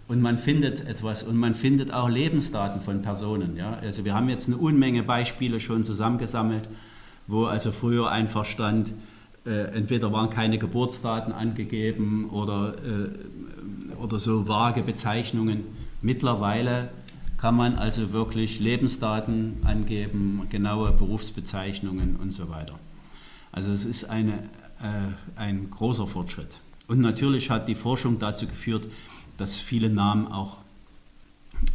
[0.06, 3.56] und man findet etwas und man findet auch Lebensdaten von Personen.
[3.56, 3.78] Ja.
[3.80, 6.68] Also wir haben jetzt eine Unmenge Beispiele schon zusammengesammelt,
[7.26, 8.92] wo also früher einfach stand,
[9.50, 15.64] entweder waren keine Geburtsdaten angegeben oder, äh, oder so vage Bezeichnungen.
[16.00, 16.90] Mittlerweile
[17.36, 22.78] kann man also wirklich Lebensdaten angeben, genaue Berufsbezeichnungen und so weiter.
[23.52, 26.58] Also es ist eine, äh, ein großer Fortschritt.
[26.86, 28.88] Und natürlich hat die Forschung dazu geführt,
[29.36, 30.56] dass viele Namen auch,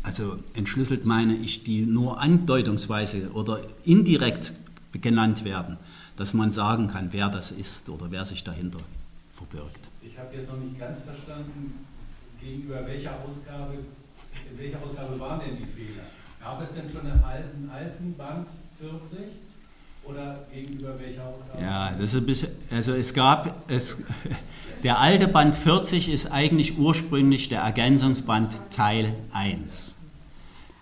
[0.02, 4.54] also entschlüsselt meine ich, die nur andeutungsweise oder indirekt
[4.92, 5.78] genannt werden
[6.20, 8.80] dass man sagen kann, wer das ist oder wer sich dahinter
[9.38, 9.80] verbirgt.
[10.02, 11.86] Ich habe jetzt noch nicht ganz verstanden,
[12.42, 13.76] gegenüber welcher Ausgabe,
[14.52, 16.04] in welcher Ausgabe waren denn die Fehler?
[16.42, 18.48] Gab es denn schon einen alten, alten Band
[18.80, 19.20] 40
[20.04, 21.62] oder gegenüber welcher Ausgabe?
[21.62, 24.04] Ja, das ist ein bisschen, also es gab, es,
[24.84, 29.96] der alte Band 40 ist eigentlich ursprünglich der Ergänzungsband Teil 1.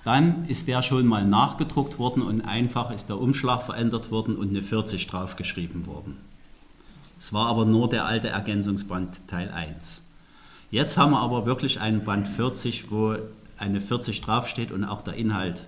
[0.08, 4.52] Dann ist der schon mal nachgedruckt worden und einfach ist der Umschlag verändert worden und
[4.52, 6.16] eine 40 draufgeschrieben worden.
[7.20, 10.08] Es war aber nur der alte Ergänzungsband Teil 1.
[10.72, 13.18] Jetzt haben wir aber wirklich einen Band 40, wo
[13.58, 15.68] eine 40 draufsteht und auch der Inhalt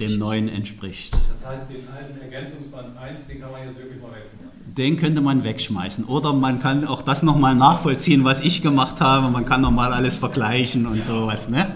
[0.00, 1.18] dem neuen entspricht.
[1.28, 4.74] Das heißt, den alten Ergänzungsband 1, den kann man jetzt wirklich mal wegschmeißen?
[4.76, 6.04] Den könnte man wegschmeißen.
[6.04, 9.28] Oder man kann auch das nochmal nachvollziehen, was ich gemacht habe.
[9.28, 11.02] Man kann nochmal alles vergleichen und ja.
[11.02, 11.48] sowas.
[11.48, 11.74] Ne?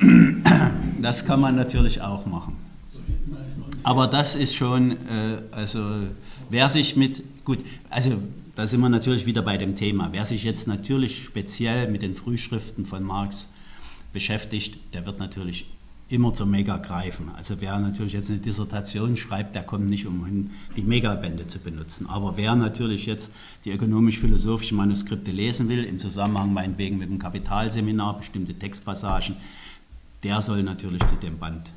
[1.04, 2.56] Das kann man natürlich auch machen.
[3.82, 5.84] Aber das ist schon, äh, also
[6.48, 7.58] wer sich mit, gut,
[7.90, 8.22] also
[8.54, 10.08] da sind wir natürlich wieder bei dem Thema.
[10.12, 13.52] Wer sich jetzt natürlich speziell mit den Frühschriften von Marx
[14.14, 15.66] beschäftigt, der wird natürlich
[16.08, 17.30] immer zur Mega greifen.
[17.36, 22.08] Also wer natürlich jetzt eine Dissertation schreibt, der kommt nicht umhin, die Megabände zu benutzen.
[22.08, 23.30] Aber wer natürlich jetzt
[23.66, 29.36] die ökonomisch-philosophischen Manuskripte lesen will, im Zusammenhang meinetwegen mit dem Kapitalseminar, bestimmte Textpassagen,
[30.24, 31.70] der soll natürlich zu dem Band,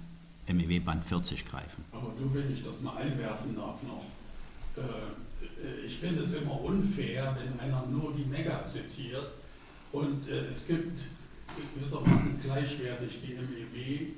[0.48, 1.84] MEW Band 40 greifen.
[1.92, 4.06] Aber du, wenn ich das mal einwerfen darf noch,
[4.78, 9.28] äh, ich finde es immer unfair, wenn einer nur die Mega zitiert.
[9.92, 11.00] Und äh, es gibt
[11.76, 14.14] gewissermaßen gleichwertig die MEW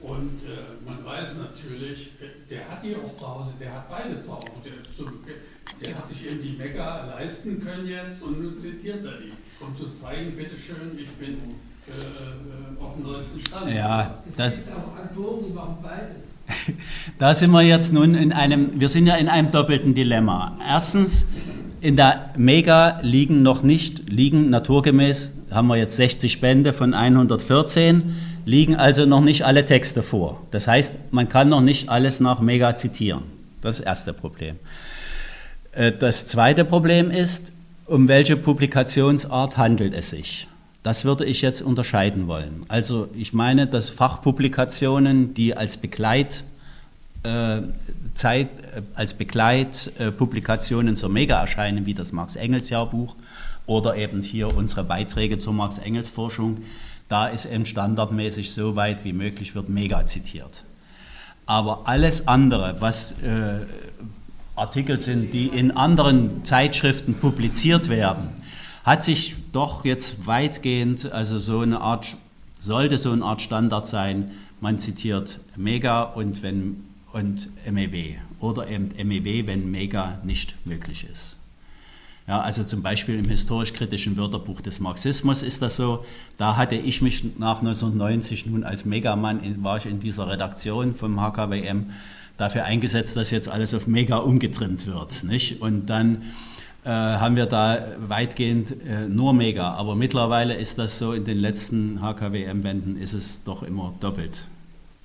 [0.00, 2.10] und äh, man weiß natürlich,
[2.50, 4.46] der hat die auch zu Hause, der hat beide zu Hause,
[5.80, 9.76] der, hat sich eben die Mega leisten können jetzt und nun zitiert er die, um
[9.76, 11.71] zu zeigen, bitteschön, ich bin äh,
[12.80, 13.74] auf dem neuesten Stand.
[13.74, 14.60] Ja, das.
[17.18, 20.56] Da sind wir jetzt nun in einem, wir sind ja in einem doppelten Dilemma.
[20.68, 21.26] Erstens,
[21.80, 28.14] in der Mega liegen noch nicht, liegen naturgemäß, haben wir jetzt 60 Bände von 114,
[28.44, 30.40] liegen also noch nicht alle Texte vor.
[30.50, 33.22] Das heißt, man kann noch nicht alles nach Mega zitieren.
[33.60, 34.56] Das ist das erste Problem.
[35.72, 37.52] Äh, das zweite Problem ist,
[37.86, 40.48] um welche Publikationsart handelt es sich?
[40.82, 42.64] Das würde ich jetzt unterscheiden wollen.
[42.68, 46.44] Also ich meine, dass Fachpublikationen, die als Begleit
[47.22, 47.62] äh,
[48.14, 53.14] Zeit, äh, als Begleitpublikationen zur Mega erscheinen, wie das Marx-Engels-Jahrbuch
[53.66, 56.58] oder eben hier unsere Beiträge zur Marx-Engels-Forschung,
[57.08, 60.64] da ist eben standardmäßig so weit wie möglich wird Mega zitiert.
[61.46, 63.60] Aber alles andere, was äh,
[64.56, 68.41] Artikel sind, die in anderen Zeitschriften publiziert werden,
[68.84, 72.16] hat sich doch jetzt weitgehend, also so eine Art,
[72.60, 78.88] sollte so eine Art Standard sein, man zitiert Mega und, wenn, und MEW oder eben
[79.06, 81.36] MEW, wenn Mega nicht möglich ist.
[82.28, 86.04] Ja, also zum Beispiel im historisch-kritischen Wörterbuch des Marxismus ist das so.
[86.38, 90.94] Da hatte ich mich nach 1990 nun als Megamann, in, war ich in dieser Redaktion
[90.94, 91.86] vom HKWM,
[92.36, 95.24] dafür eingesetzt, dass jetzt alles auf Mega umgetrimmt wird.
[95.24, 95.60] Nicht?
[95.60, 96.22] Und dann
[96.90, 99.72] haben wir da weitgehend äh, nur Mega.
[99.74, 104.46] Aber mittlerweile ist das so, in den letzten HKWM-Bänden ist es doch immer doppelt.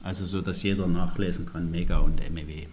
[0.04, 2.68] Also so, dass jeder nachlesen kann, Mega und MEW.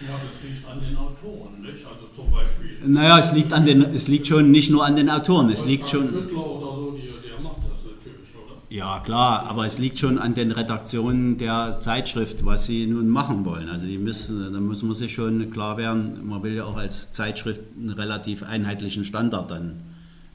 [0.00, 1.84] Ja, das liegt an den Autoren, nicht?
[1.84, 2.78] Also zum Beispiel.
[2.86, 5.88] Naja, es liegt, an den, es liegt schon nicht nur an den Autoren, es liegt
[5.88, 6.08] schon.
[6.14, 8.57] Oder so, die, der macht das natürlich, oder?
[8.70, 13.46] Ja, klar, aber es liegt schon an den Redaktionen der Zeitschrift, was sie nun machen
[13.46, 13.70] wollen.
[13.70, 17.12] Also die müssen, da muss man sich schon klar werden, man will ja auch als
[17.12, 19.80] Zeitschrift einen relativ einheitlichen Standard dann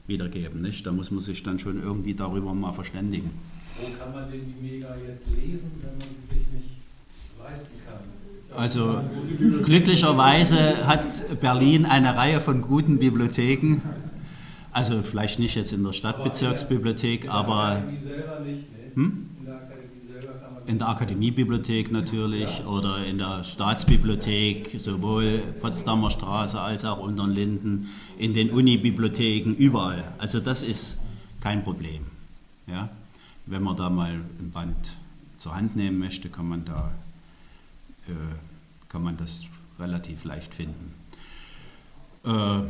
[0.07, 0.85] wiedergeben, nicht?
[0.87, 3.29] Da muss man sich dann schon irgendwie darüber mal verständigen.
[3.79, 6.69] Wo kann man denn die Mega jetzt lesen, wenn man sie sich nicht
[7.39, 7.99] leisten kann?
[8.59, 9.01] Also
[9.63, 13.81] glücklicherweise hat Berlin eine Reihe von guten Bibliotheken.
[14.73, 17.83] Also vielleicht nicht jetzt in der Stadtbezirksbibliothek, aber
[18.95, 19.29] hm?
[20.65, 27.35] in der Akademiebibliothek natürlich oder in der Staatsbibliothek, sowohl Potsdamer Straße als auch unter den
[27.35, 30.13] Linden, in den Unibibliotheken, überall.
[30.17, 30.99] Also das ist
[31.41, 32.05] kein Problem.
[32.67, 32.89] Ja?
[33.45, 34.91] Wenn man da mal ein Band
[35.37, 36.91] zur Hand nehmen möchte, kann man da
[38.07, 38.11] äh,
[38.89, 39.45] kann man das
[39.79, 40.93] relativ leicht finden.
[42.25, 42.61] Äh,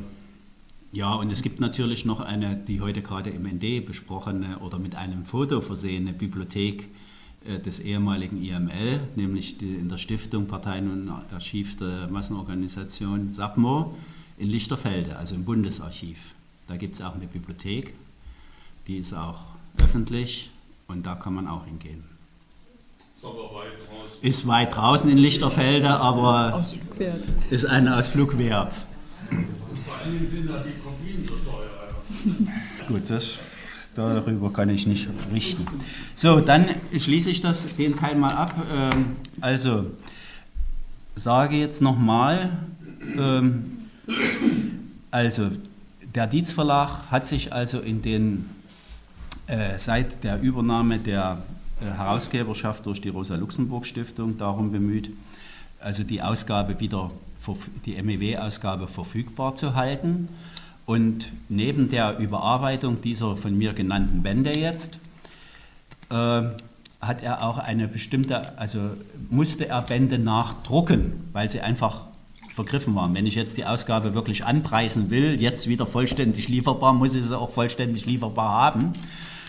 [0.93, 4.95] ja, und es gibt natürlich noch eine, die heute gerade im ND besprochene oder mit
[4.95, 6.87] einem Foto versehene Bibliothek
[7.47, 13.95] äh, des ehemaligen IML, nämlich die, in der Stiftung Parteien und Archiv der Massenorganisation SAPMO
[14.37, 16.19] in Lichterfelde, also im Bundesarchiv.
[16.67, 17.95] Da gibt es auch eine Bibliothek,
[18.85, 19.39] die ist auch
[19.79, 20.51] öffentlich
[20.87, 22.03] und da kann man auch hingehen.
[23.17, 24.21] Ist aber weit draußen.
[24.21, 27.23] Ist weit draußen in Lichterfelde, aber Ausflug wert.
[27.49, 28.85] ist ein Ausflug wert.
[30.05, 31.73] Dingen sind da die Kopien so teuer.
[32.87, 33.37] Gut, das,
[33.95, 35.65] darüber kann ich nicht richten.
[36.15, 38.53] So, dann schließe ich das, den Teil mal ab.
[38.73, 39.85] Ähm, also,
[41.15, 42.49] sage jetzt nochmal,
[43.17, 43.89] ähm,
[45.11, 45.51] also
[46.13, 48.49] der Dietz Verlag hat sich also in den,
[49.47, 51.37] äh, seit der Übernahme der
[51.81, 55.11] äh, Herausgeberschaft durch die Rosa-Luxemburg-Stiftung darum bemüht,
[55.79, 57.11] also die Ausgabe wieder,
[57.85, 60.29] die MEW-Ausgabe verfügbar zu halten.
[60.85, 64.99] Und neben der Überarbeitung dieser von mir genannten Bände jetzt,
[66.09, 66.41] äh,
[67.01, 68.79] hat er auch eine bestimmte, also
[69.29, 72.05] musste er Bände nachdrucken, weil sie einfach
[72.53, 73.13] vergriffen waren.
[73.13, 77.37] Wenn ich jetzt die Ausgabe wirklich anpreisen will, jetzt wieder vollständig lieferbar, muss ich sie
[77.37, 78.93] auch vollständig lieferbar haben.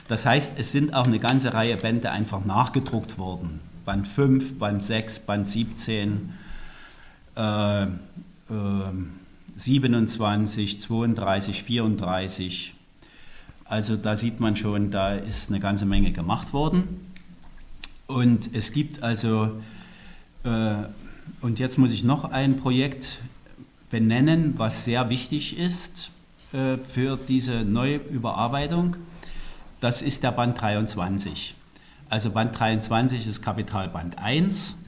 [0.08, 3.60] Das heißt, es sind auch eine ganze Reihe Bände einfach nachgedruckt worden.
[3.84, 6.32] Band 5, Band 6, Band 17,
[7.36, 7.88] äh, äh,
[9.56, 12.74] 27, 32, 34.
[13.64, 17.00] Also da sieht man schon, da ist eine ganze Menge gemacht worden.
[18.06, 19.50] Und es gibt also,
[20.44, 20.74] äh,
[21.40, 23.18] und jetzt muss ich noch ein Projekt
[23.90, 26.10] benennen, was sehr wichtig ist
[26.52, 28.96] äh, für diese neue Überarbeitung.
[29.80, 31.54] Das ist der Band 23.
[32.10, 34.78] Also Band 23 ist Kapitalband 1,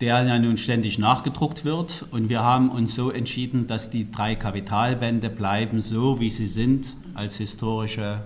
[0.00, 2.04] der ja nun ständig nachgedruckt wird.
[2.10, 6.94] Und wir haben uns so entschieden, dass die drei Kapitalbände bleiben so, wie sie sind,
[7.14, 8.22] als historische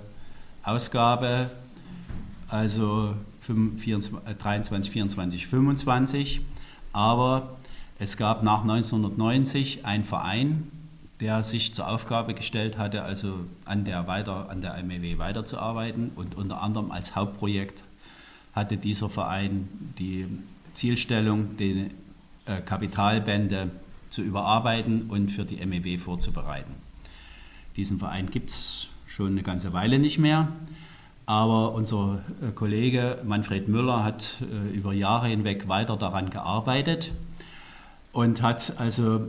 [0.63, 1.51] Ausgabe,
[2.49, 3.15] also
[3.47, 6.41] 23, 24, 25.
[6.93, 7.57] Aber
[7.99, 10.69] es gab nach 1990 einen Verein,
[11.21, 16.11] der sich zur Aufgabe gestellt hatte, also an der, weiter, an der MEW weiterzuarbeiten.
[16.17, 17.83] Und unter anderem als Hauptprojekt
[18.55, 20.27] hatte dieser Verein die
[20.75, 21.91] Zielstellung, die
[22.45, 23.71] äh, Kapitalbände
[24.11, 26.75] zu überarbeiten und für die MEW vorzubereiten.
[27.77, 30.49] Diesen Verein gibt es schon eine ganze Weile nicht mehr,
[31.25, 37.13] aber unser äh, Kollege Manfred Müller hat äh, über Jahre hinweg weiter daran gearbeitet
[38.13, 39.29] und hat also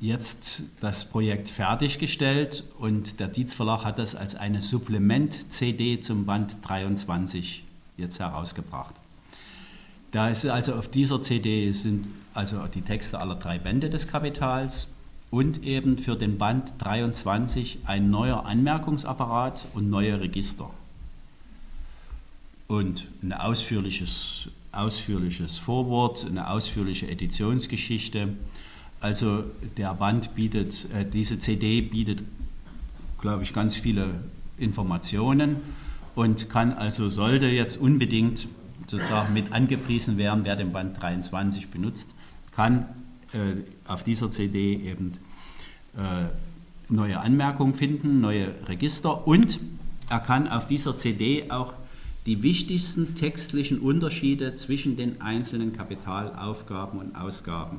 [0.00, 6.56] jetzt das Projekt fertiggestellt und der Dietz Verlag hat das als eine Supplement-CD zum Band
[6.62, 7.64] 23
[7.98, 8.95] jetzt herausgebracht.
[10.12, 14.88] Da ist also auf dieser CD sind also die Texte aller drei Bände des Kapitals
[15.30, 20.70] und eben für den Band 23 ein neuer Anmerkungsapparat und neue Register.
[22.68, 28.28] Und ein ausführliches, ausführliches Vorwort, eine ausführliche Editionsgeschichte
[29.00, 29.44] also
[29.76, 32.24] der Band bietet, äh, diese CD bietet,
[33.20, 34.08] glaube ich, ganz viele
[34.58, 35.56] Informationen
[36.14, 38.48] und kann also, sollte jetzt unbedingt
[38.86, 42.14] sozusagen mit angepriesen werden, wer den Band 23 benutzt,
[42.54, 42.86] kann
[43.32, 45.12] äh, auf dieser CD eben
[45.96, 46.26] äh,
[46.88, 49.58] neue Anmerkungen finden, neue Register und
[50.08, 51.74] er kann auf dieser CD auch
[52.26, 57.78] die wichtigsten textlichen Unterschiede zwischen den einzelnen Kapitalaufgaben und Ausgaben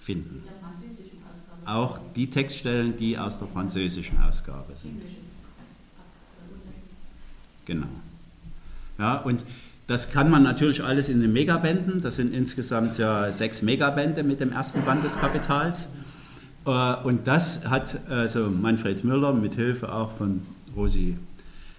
[0.00, 0.42] finden.
[1.64, 5.02] Auch die Textstellen, die aus der französischen Ausgabe sind.
[7.64, 7.86] Genau.
[8.98, 9.44] Ja, und
[9.86, 12.00] das kann man natürlich alles in den Megabänden.
[12.00, 15.90] Das sind insgesamt ja sechs Megabände mit dem ersten Band des Kapitals.
[16.64, 20.42] Äh, und das hat also Manfred Müller mit Hilfe auch von
[20.74, 21.18] Rosi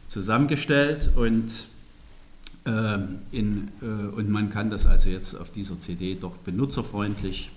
[0.05, 1.65] zusammengestellt und,
[2.65, 2.97] äh,
[3.31, 7.51] in, äh, und man kann das also jetzt auf dieser CD doch benutzerfreundlich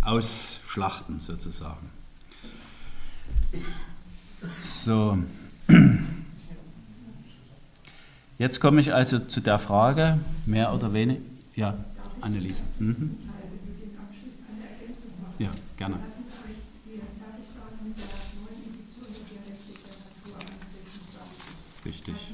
[0.00, 1.90] ausschlachten sozusagen.
[4.86, 5.18] So.
[8.38, 11.20] Jetzt komme ich also zu der Frage, mehr oder weniger.
[11.56, 11.74] Ja,
[12.20, 12.62] Anneliese.
[12.78, 13.16] Mhm.
[15.40, 15.96] Ja, gerne.
[21.84, 22.28] Richtig.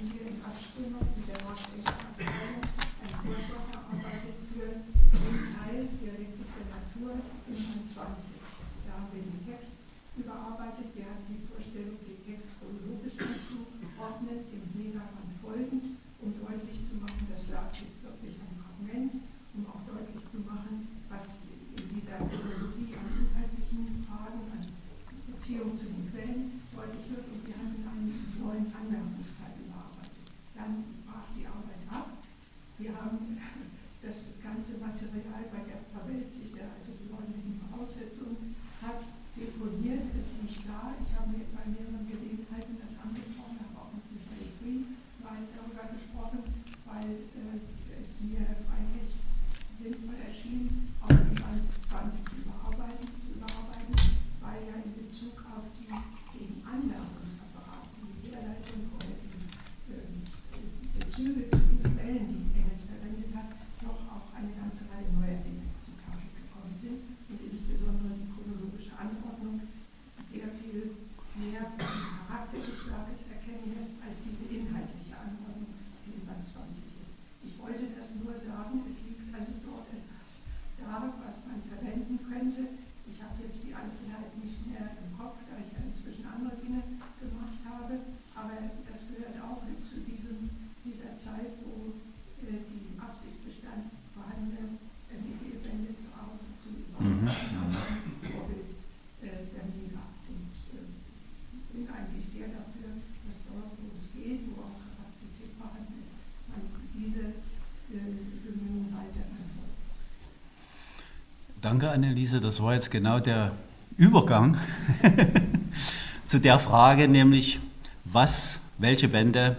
[111.65, 112.43] Danke, Anneliese.
[112.43, 113.53] Das war jetzt genau der
[113.97, 114.59] Übergang
[116.27, 117.59] zu der Frage, nämlich
[118.05, 119.57] was, welche Bände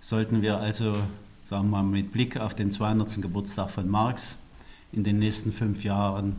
[0.00, 0.94] sollten wir also,
[1.48, 3.22] sagen wir mal, mit Blick auf den 200.
[3.22, 4.38] Geburtstag von Marx
[4.90, 6.34] in den nächsten fünf Jahren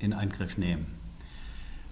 [0.00, 0.84] in Angriff nehmen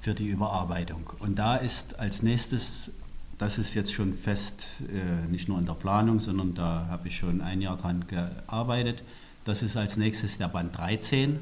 [0.02, 1.14] für die Überarbeitung.
[1.18, 2.90] Und da ist als nächstes,
[3.38, 7.16] das ist jetzt schon fest, äh, nicht nur in der Planung, sondern da habe ich
[7.16, 9.02] schon ein Jahr dran gearbeitet,
[9.46, 11.38] das ist als nächstes der Band 13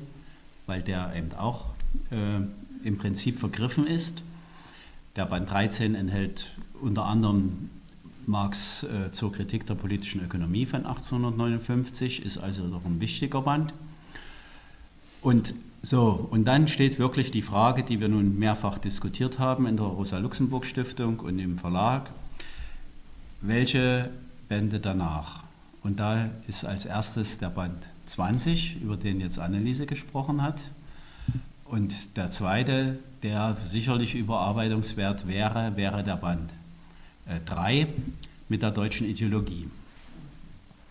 [0.68, 1.64] weil der eben auch
[2.12, 4.22] äh, im Prinzip vergriffen ist.
[5.16, 7.70] Der Band 13 enthält unter anderem
[8.26, 13.72] Marx äh, zur Kritik der politischen Ökonomie von 1859, ist also doch ein wichtiger Band.
[15.22, 19.76] Und so, und dann steht wirklich die Frage, die wir nun mehrfach diskutiert haben in
[19.76, 22.10] der Rosa-Luxemburg-Stiftung und im Verlag,
[23.40, 24.10] welche
[24.48, 25.44] Bände danach?
[25.82, 30.60] Und da ist als erstes der Band 20, über den jetzt Anneliese gesprochen hat.
[31.64, 36.52] Und der zweite, der sicherlich überarbeitungswert wäre, wäre der Band
[37.44, 37.86] 3 äh,
[38.48, 39.68] mit der deutschen Ideologie.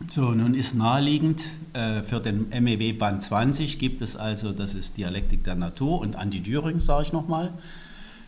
[0.08, 1.44] So, nun ist naheliegend,
[1.74, 6.16] äh, für den MEW Band 20 gibt es also, das ist Dialektik der Natur und
[6.16, 7.52] Anti-Düring, sage ich nochmal.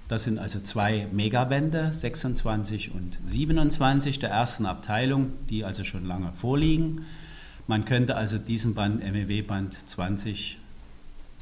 [0.08, 6.34] Das sind also zwei Megabände, 26 und 27 der ersten Abteilung, die also schon lange
[6.34, 7.06] vorliegen.
[7.70, 10.58] Man könnte also diesen Band, MEW-Band 20,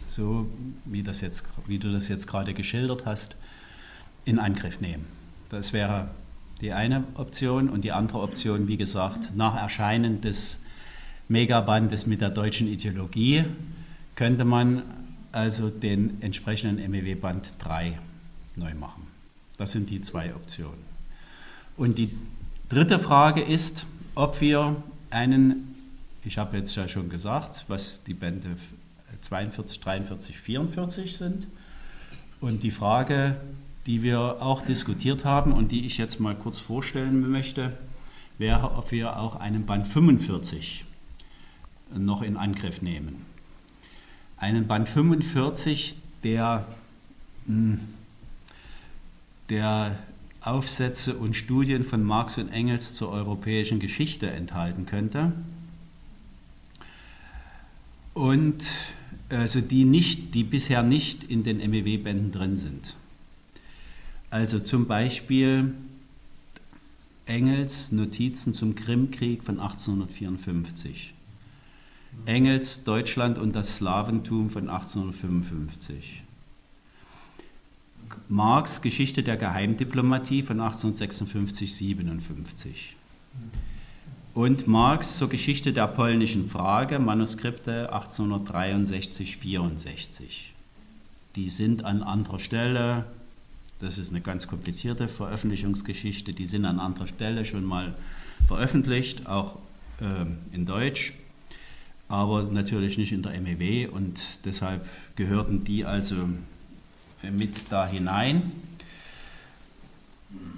[0.10, 0.46] so
[0.84, 3.38] wie, das jetzt, wie du das jetzt gerade geschildert hast,
[4.26, 5.06] in Angriff nehmen.
[5.48, 6.10] Das wäre
[6.60, 10.60] die eine Option und die andere Option, wie gesagt, nach Erscheinen des
[11.30, 13.46] Megabandes mit der deutschen Ideologie
[14.16, 14.82] könnte man
[15.32, 18.00] also den entsprechenden MEW-Band 3
[18.58, 19.08] neu machen.
[19.56, 20.84] Das sind die zwei Optionen.
[21.78, 22.10] Und die
[22.68, 24.76] dritte Frage ist, ob wir
[25.10, 25.67] einen
[26.28, 28.58] ich habe jetzt ja schon gesagt, was die Bände
[29.22, 31.48] 42, 43, 44 sind.
[32.42, 33.40] Und die Frage,
[33.86, 37.78] die wir auch diskutiert haben und die ich jetzt mal kurz vorstellen möchte,
[38.38, 40.84] wäre, ob wir auch einen Band 45
[41.98, 43.26] noch in Angriff nehmen.
[44.36, 46.66] Einen Band 45, der,
[47.48, 47.80] hm,
[49.50, 49.98] der
[50.42, 55.32] Aufsätze und Studien von Marx und Engels zur europäischen Geschichte enthalten könnte
[58.18, 58.66] und
[59.30, 62.96] also die, nicht, die bisher nicht in den MEW-Bänden drin sind.
[64.32, 65.74] Also zum Beispiel
[67.28, 71.14] Engels Notizen zum Krimkrieg von 1854.
[72.26, 76.24] Engels Deutschland und das Slawentum von 1855.
[78.30, 82.96] Marx Geschichte der Geheimdiplomatie von 1856-57
[84.38, 90.52] und Marx zur Geschichte der polnischen Frage, Manuskripte 1863-64.
[91.36, 93.06] Die sind an anderer Stelle,
[93.80, 97.96] das ist eine ganz komplizierte Veröffentlichungsgeschichte, die sind an anderer Stelle schon mal
[98.46, 99.56] veröffentlicht, auch
[100.02, 101.16] äh, in Deutsch,
[102.08, 106.30] aber natürlich nicht in der MEW und deshalb gehörten die also
[107.24, 108.52] mit da hinein.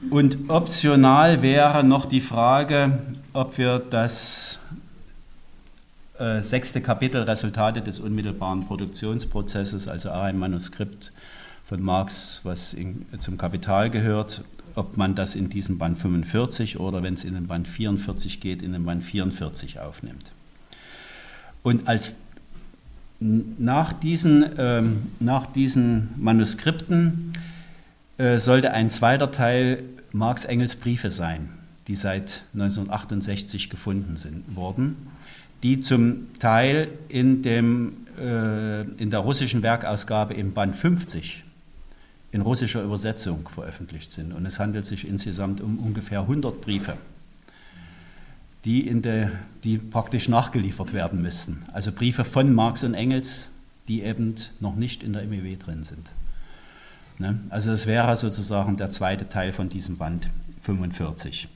[0.10, 3.00] Und optional wäre noch die Frage,
[3.40, 4.60] ob wir das
[6.20, 11.14] äh, sechste Kapitel Resultate des unmittelbaren Produktionsprozesses, also auch ein Manuskript
[11.66, 14.44] von Marx, was in, zum Kapital gehört,
[14.76, 18.62] ob man das in diesem Band 45 oder wenn es in den Band 44 geht,
[18.62, 20.32] in den Band 44 aufnimmt.
[21.64, 22.18] Und als
[23.22, 27.32] nach diesen, ähm, nach diesen Manuskripten
[28.18, 31.59] äh, sollte ein zweiter Teil Marx Engels Briefe sein
[31.90, 34.96] die seit 1968 gefunden sind, wurden,
[35.64, 41.44] die zum Teil in, dem, äh, in der russischen Werkausgabe im Band 50
[42.32, 44.34] in russischer Übersetzung veröffentlicht sind.
[44.34, 46.94] Und es handelt sich insgesamt um ungefähr 100 Briefe,
[48.66, 49.32] die, in der,
[49.64, 51.66] die praktisch nachgeliefert werden müssten.
[51.74, 53.50] Also Briefe von Marx und Engels,
[53.88, 56.12] die eben noch nicht in der MEW drin sind.
[57.18, 57.40] Ne?
[57.50, 60.30] Also es wäre sozusagen der zweite Teil von diesem Band
[60.62, 61.48] 45.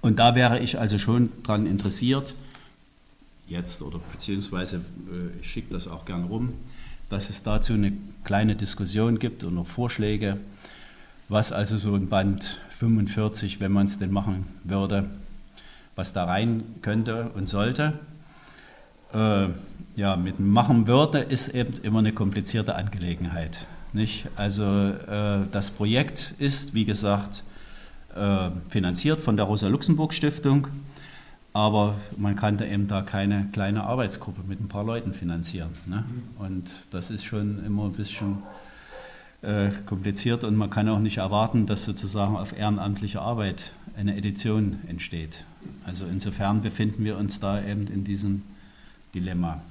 [0.00, 2.34] Und da wäre ich also schon daran interessiert,
[3.48, 6.54] jetzt oder beziehungsweise äh, ich schicke das auch gern rum,
[7.08, 7.92] dass es dazu eine
[8.24, 10.38] kleine Diskussion gibt und noch Vorschläge,
[11.28, 15.04] was also so ein Band 45, wenn man es denn machen würde,
[15.96, 17.98] was da rein könnte und sollte.
[19.12, 19.48] Äh,
[19.96, 23.66] ja, mit machen würde, ist eben immer eine komplizierte Angelegenheit.
[23.92, 24.28] Nicht?
[24.36, 27.42] Also äh, das Projekt ist, wie gesagt,
[28.68, 30.68] finanziert von der Rosa-Luxemburg-Stiftung,
[31.52, 35.70] aber man kann da eben da keine kleine Arbeitsgruppe mit ein paar Leuten finanzieren.
[35.86, 36.04] Ne?
[36.38, 38.38] Und das ist schon immer ein bisschen
[39.42, 44.78] äh, kompliziert und man kann auch nicht erwarten, dass sozusagen auf ehrenamtliche Arbeit eine Edition
[44.86, 45.44] entsteht.
[45.84, 48.42] Also insofern befinden wir uns da eben in diesem
[49.14, 49.62] Dilemma.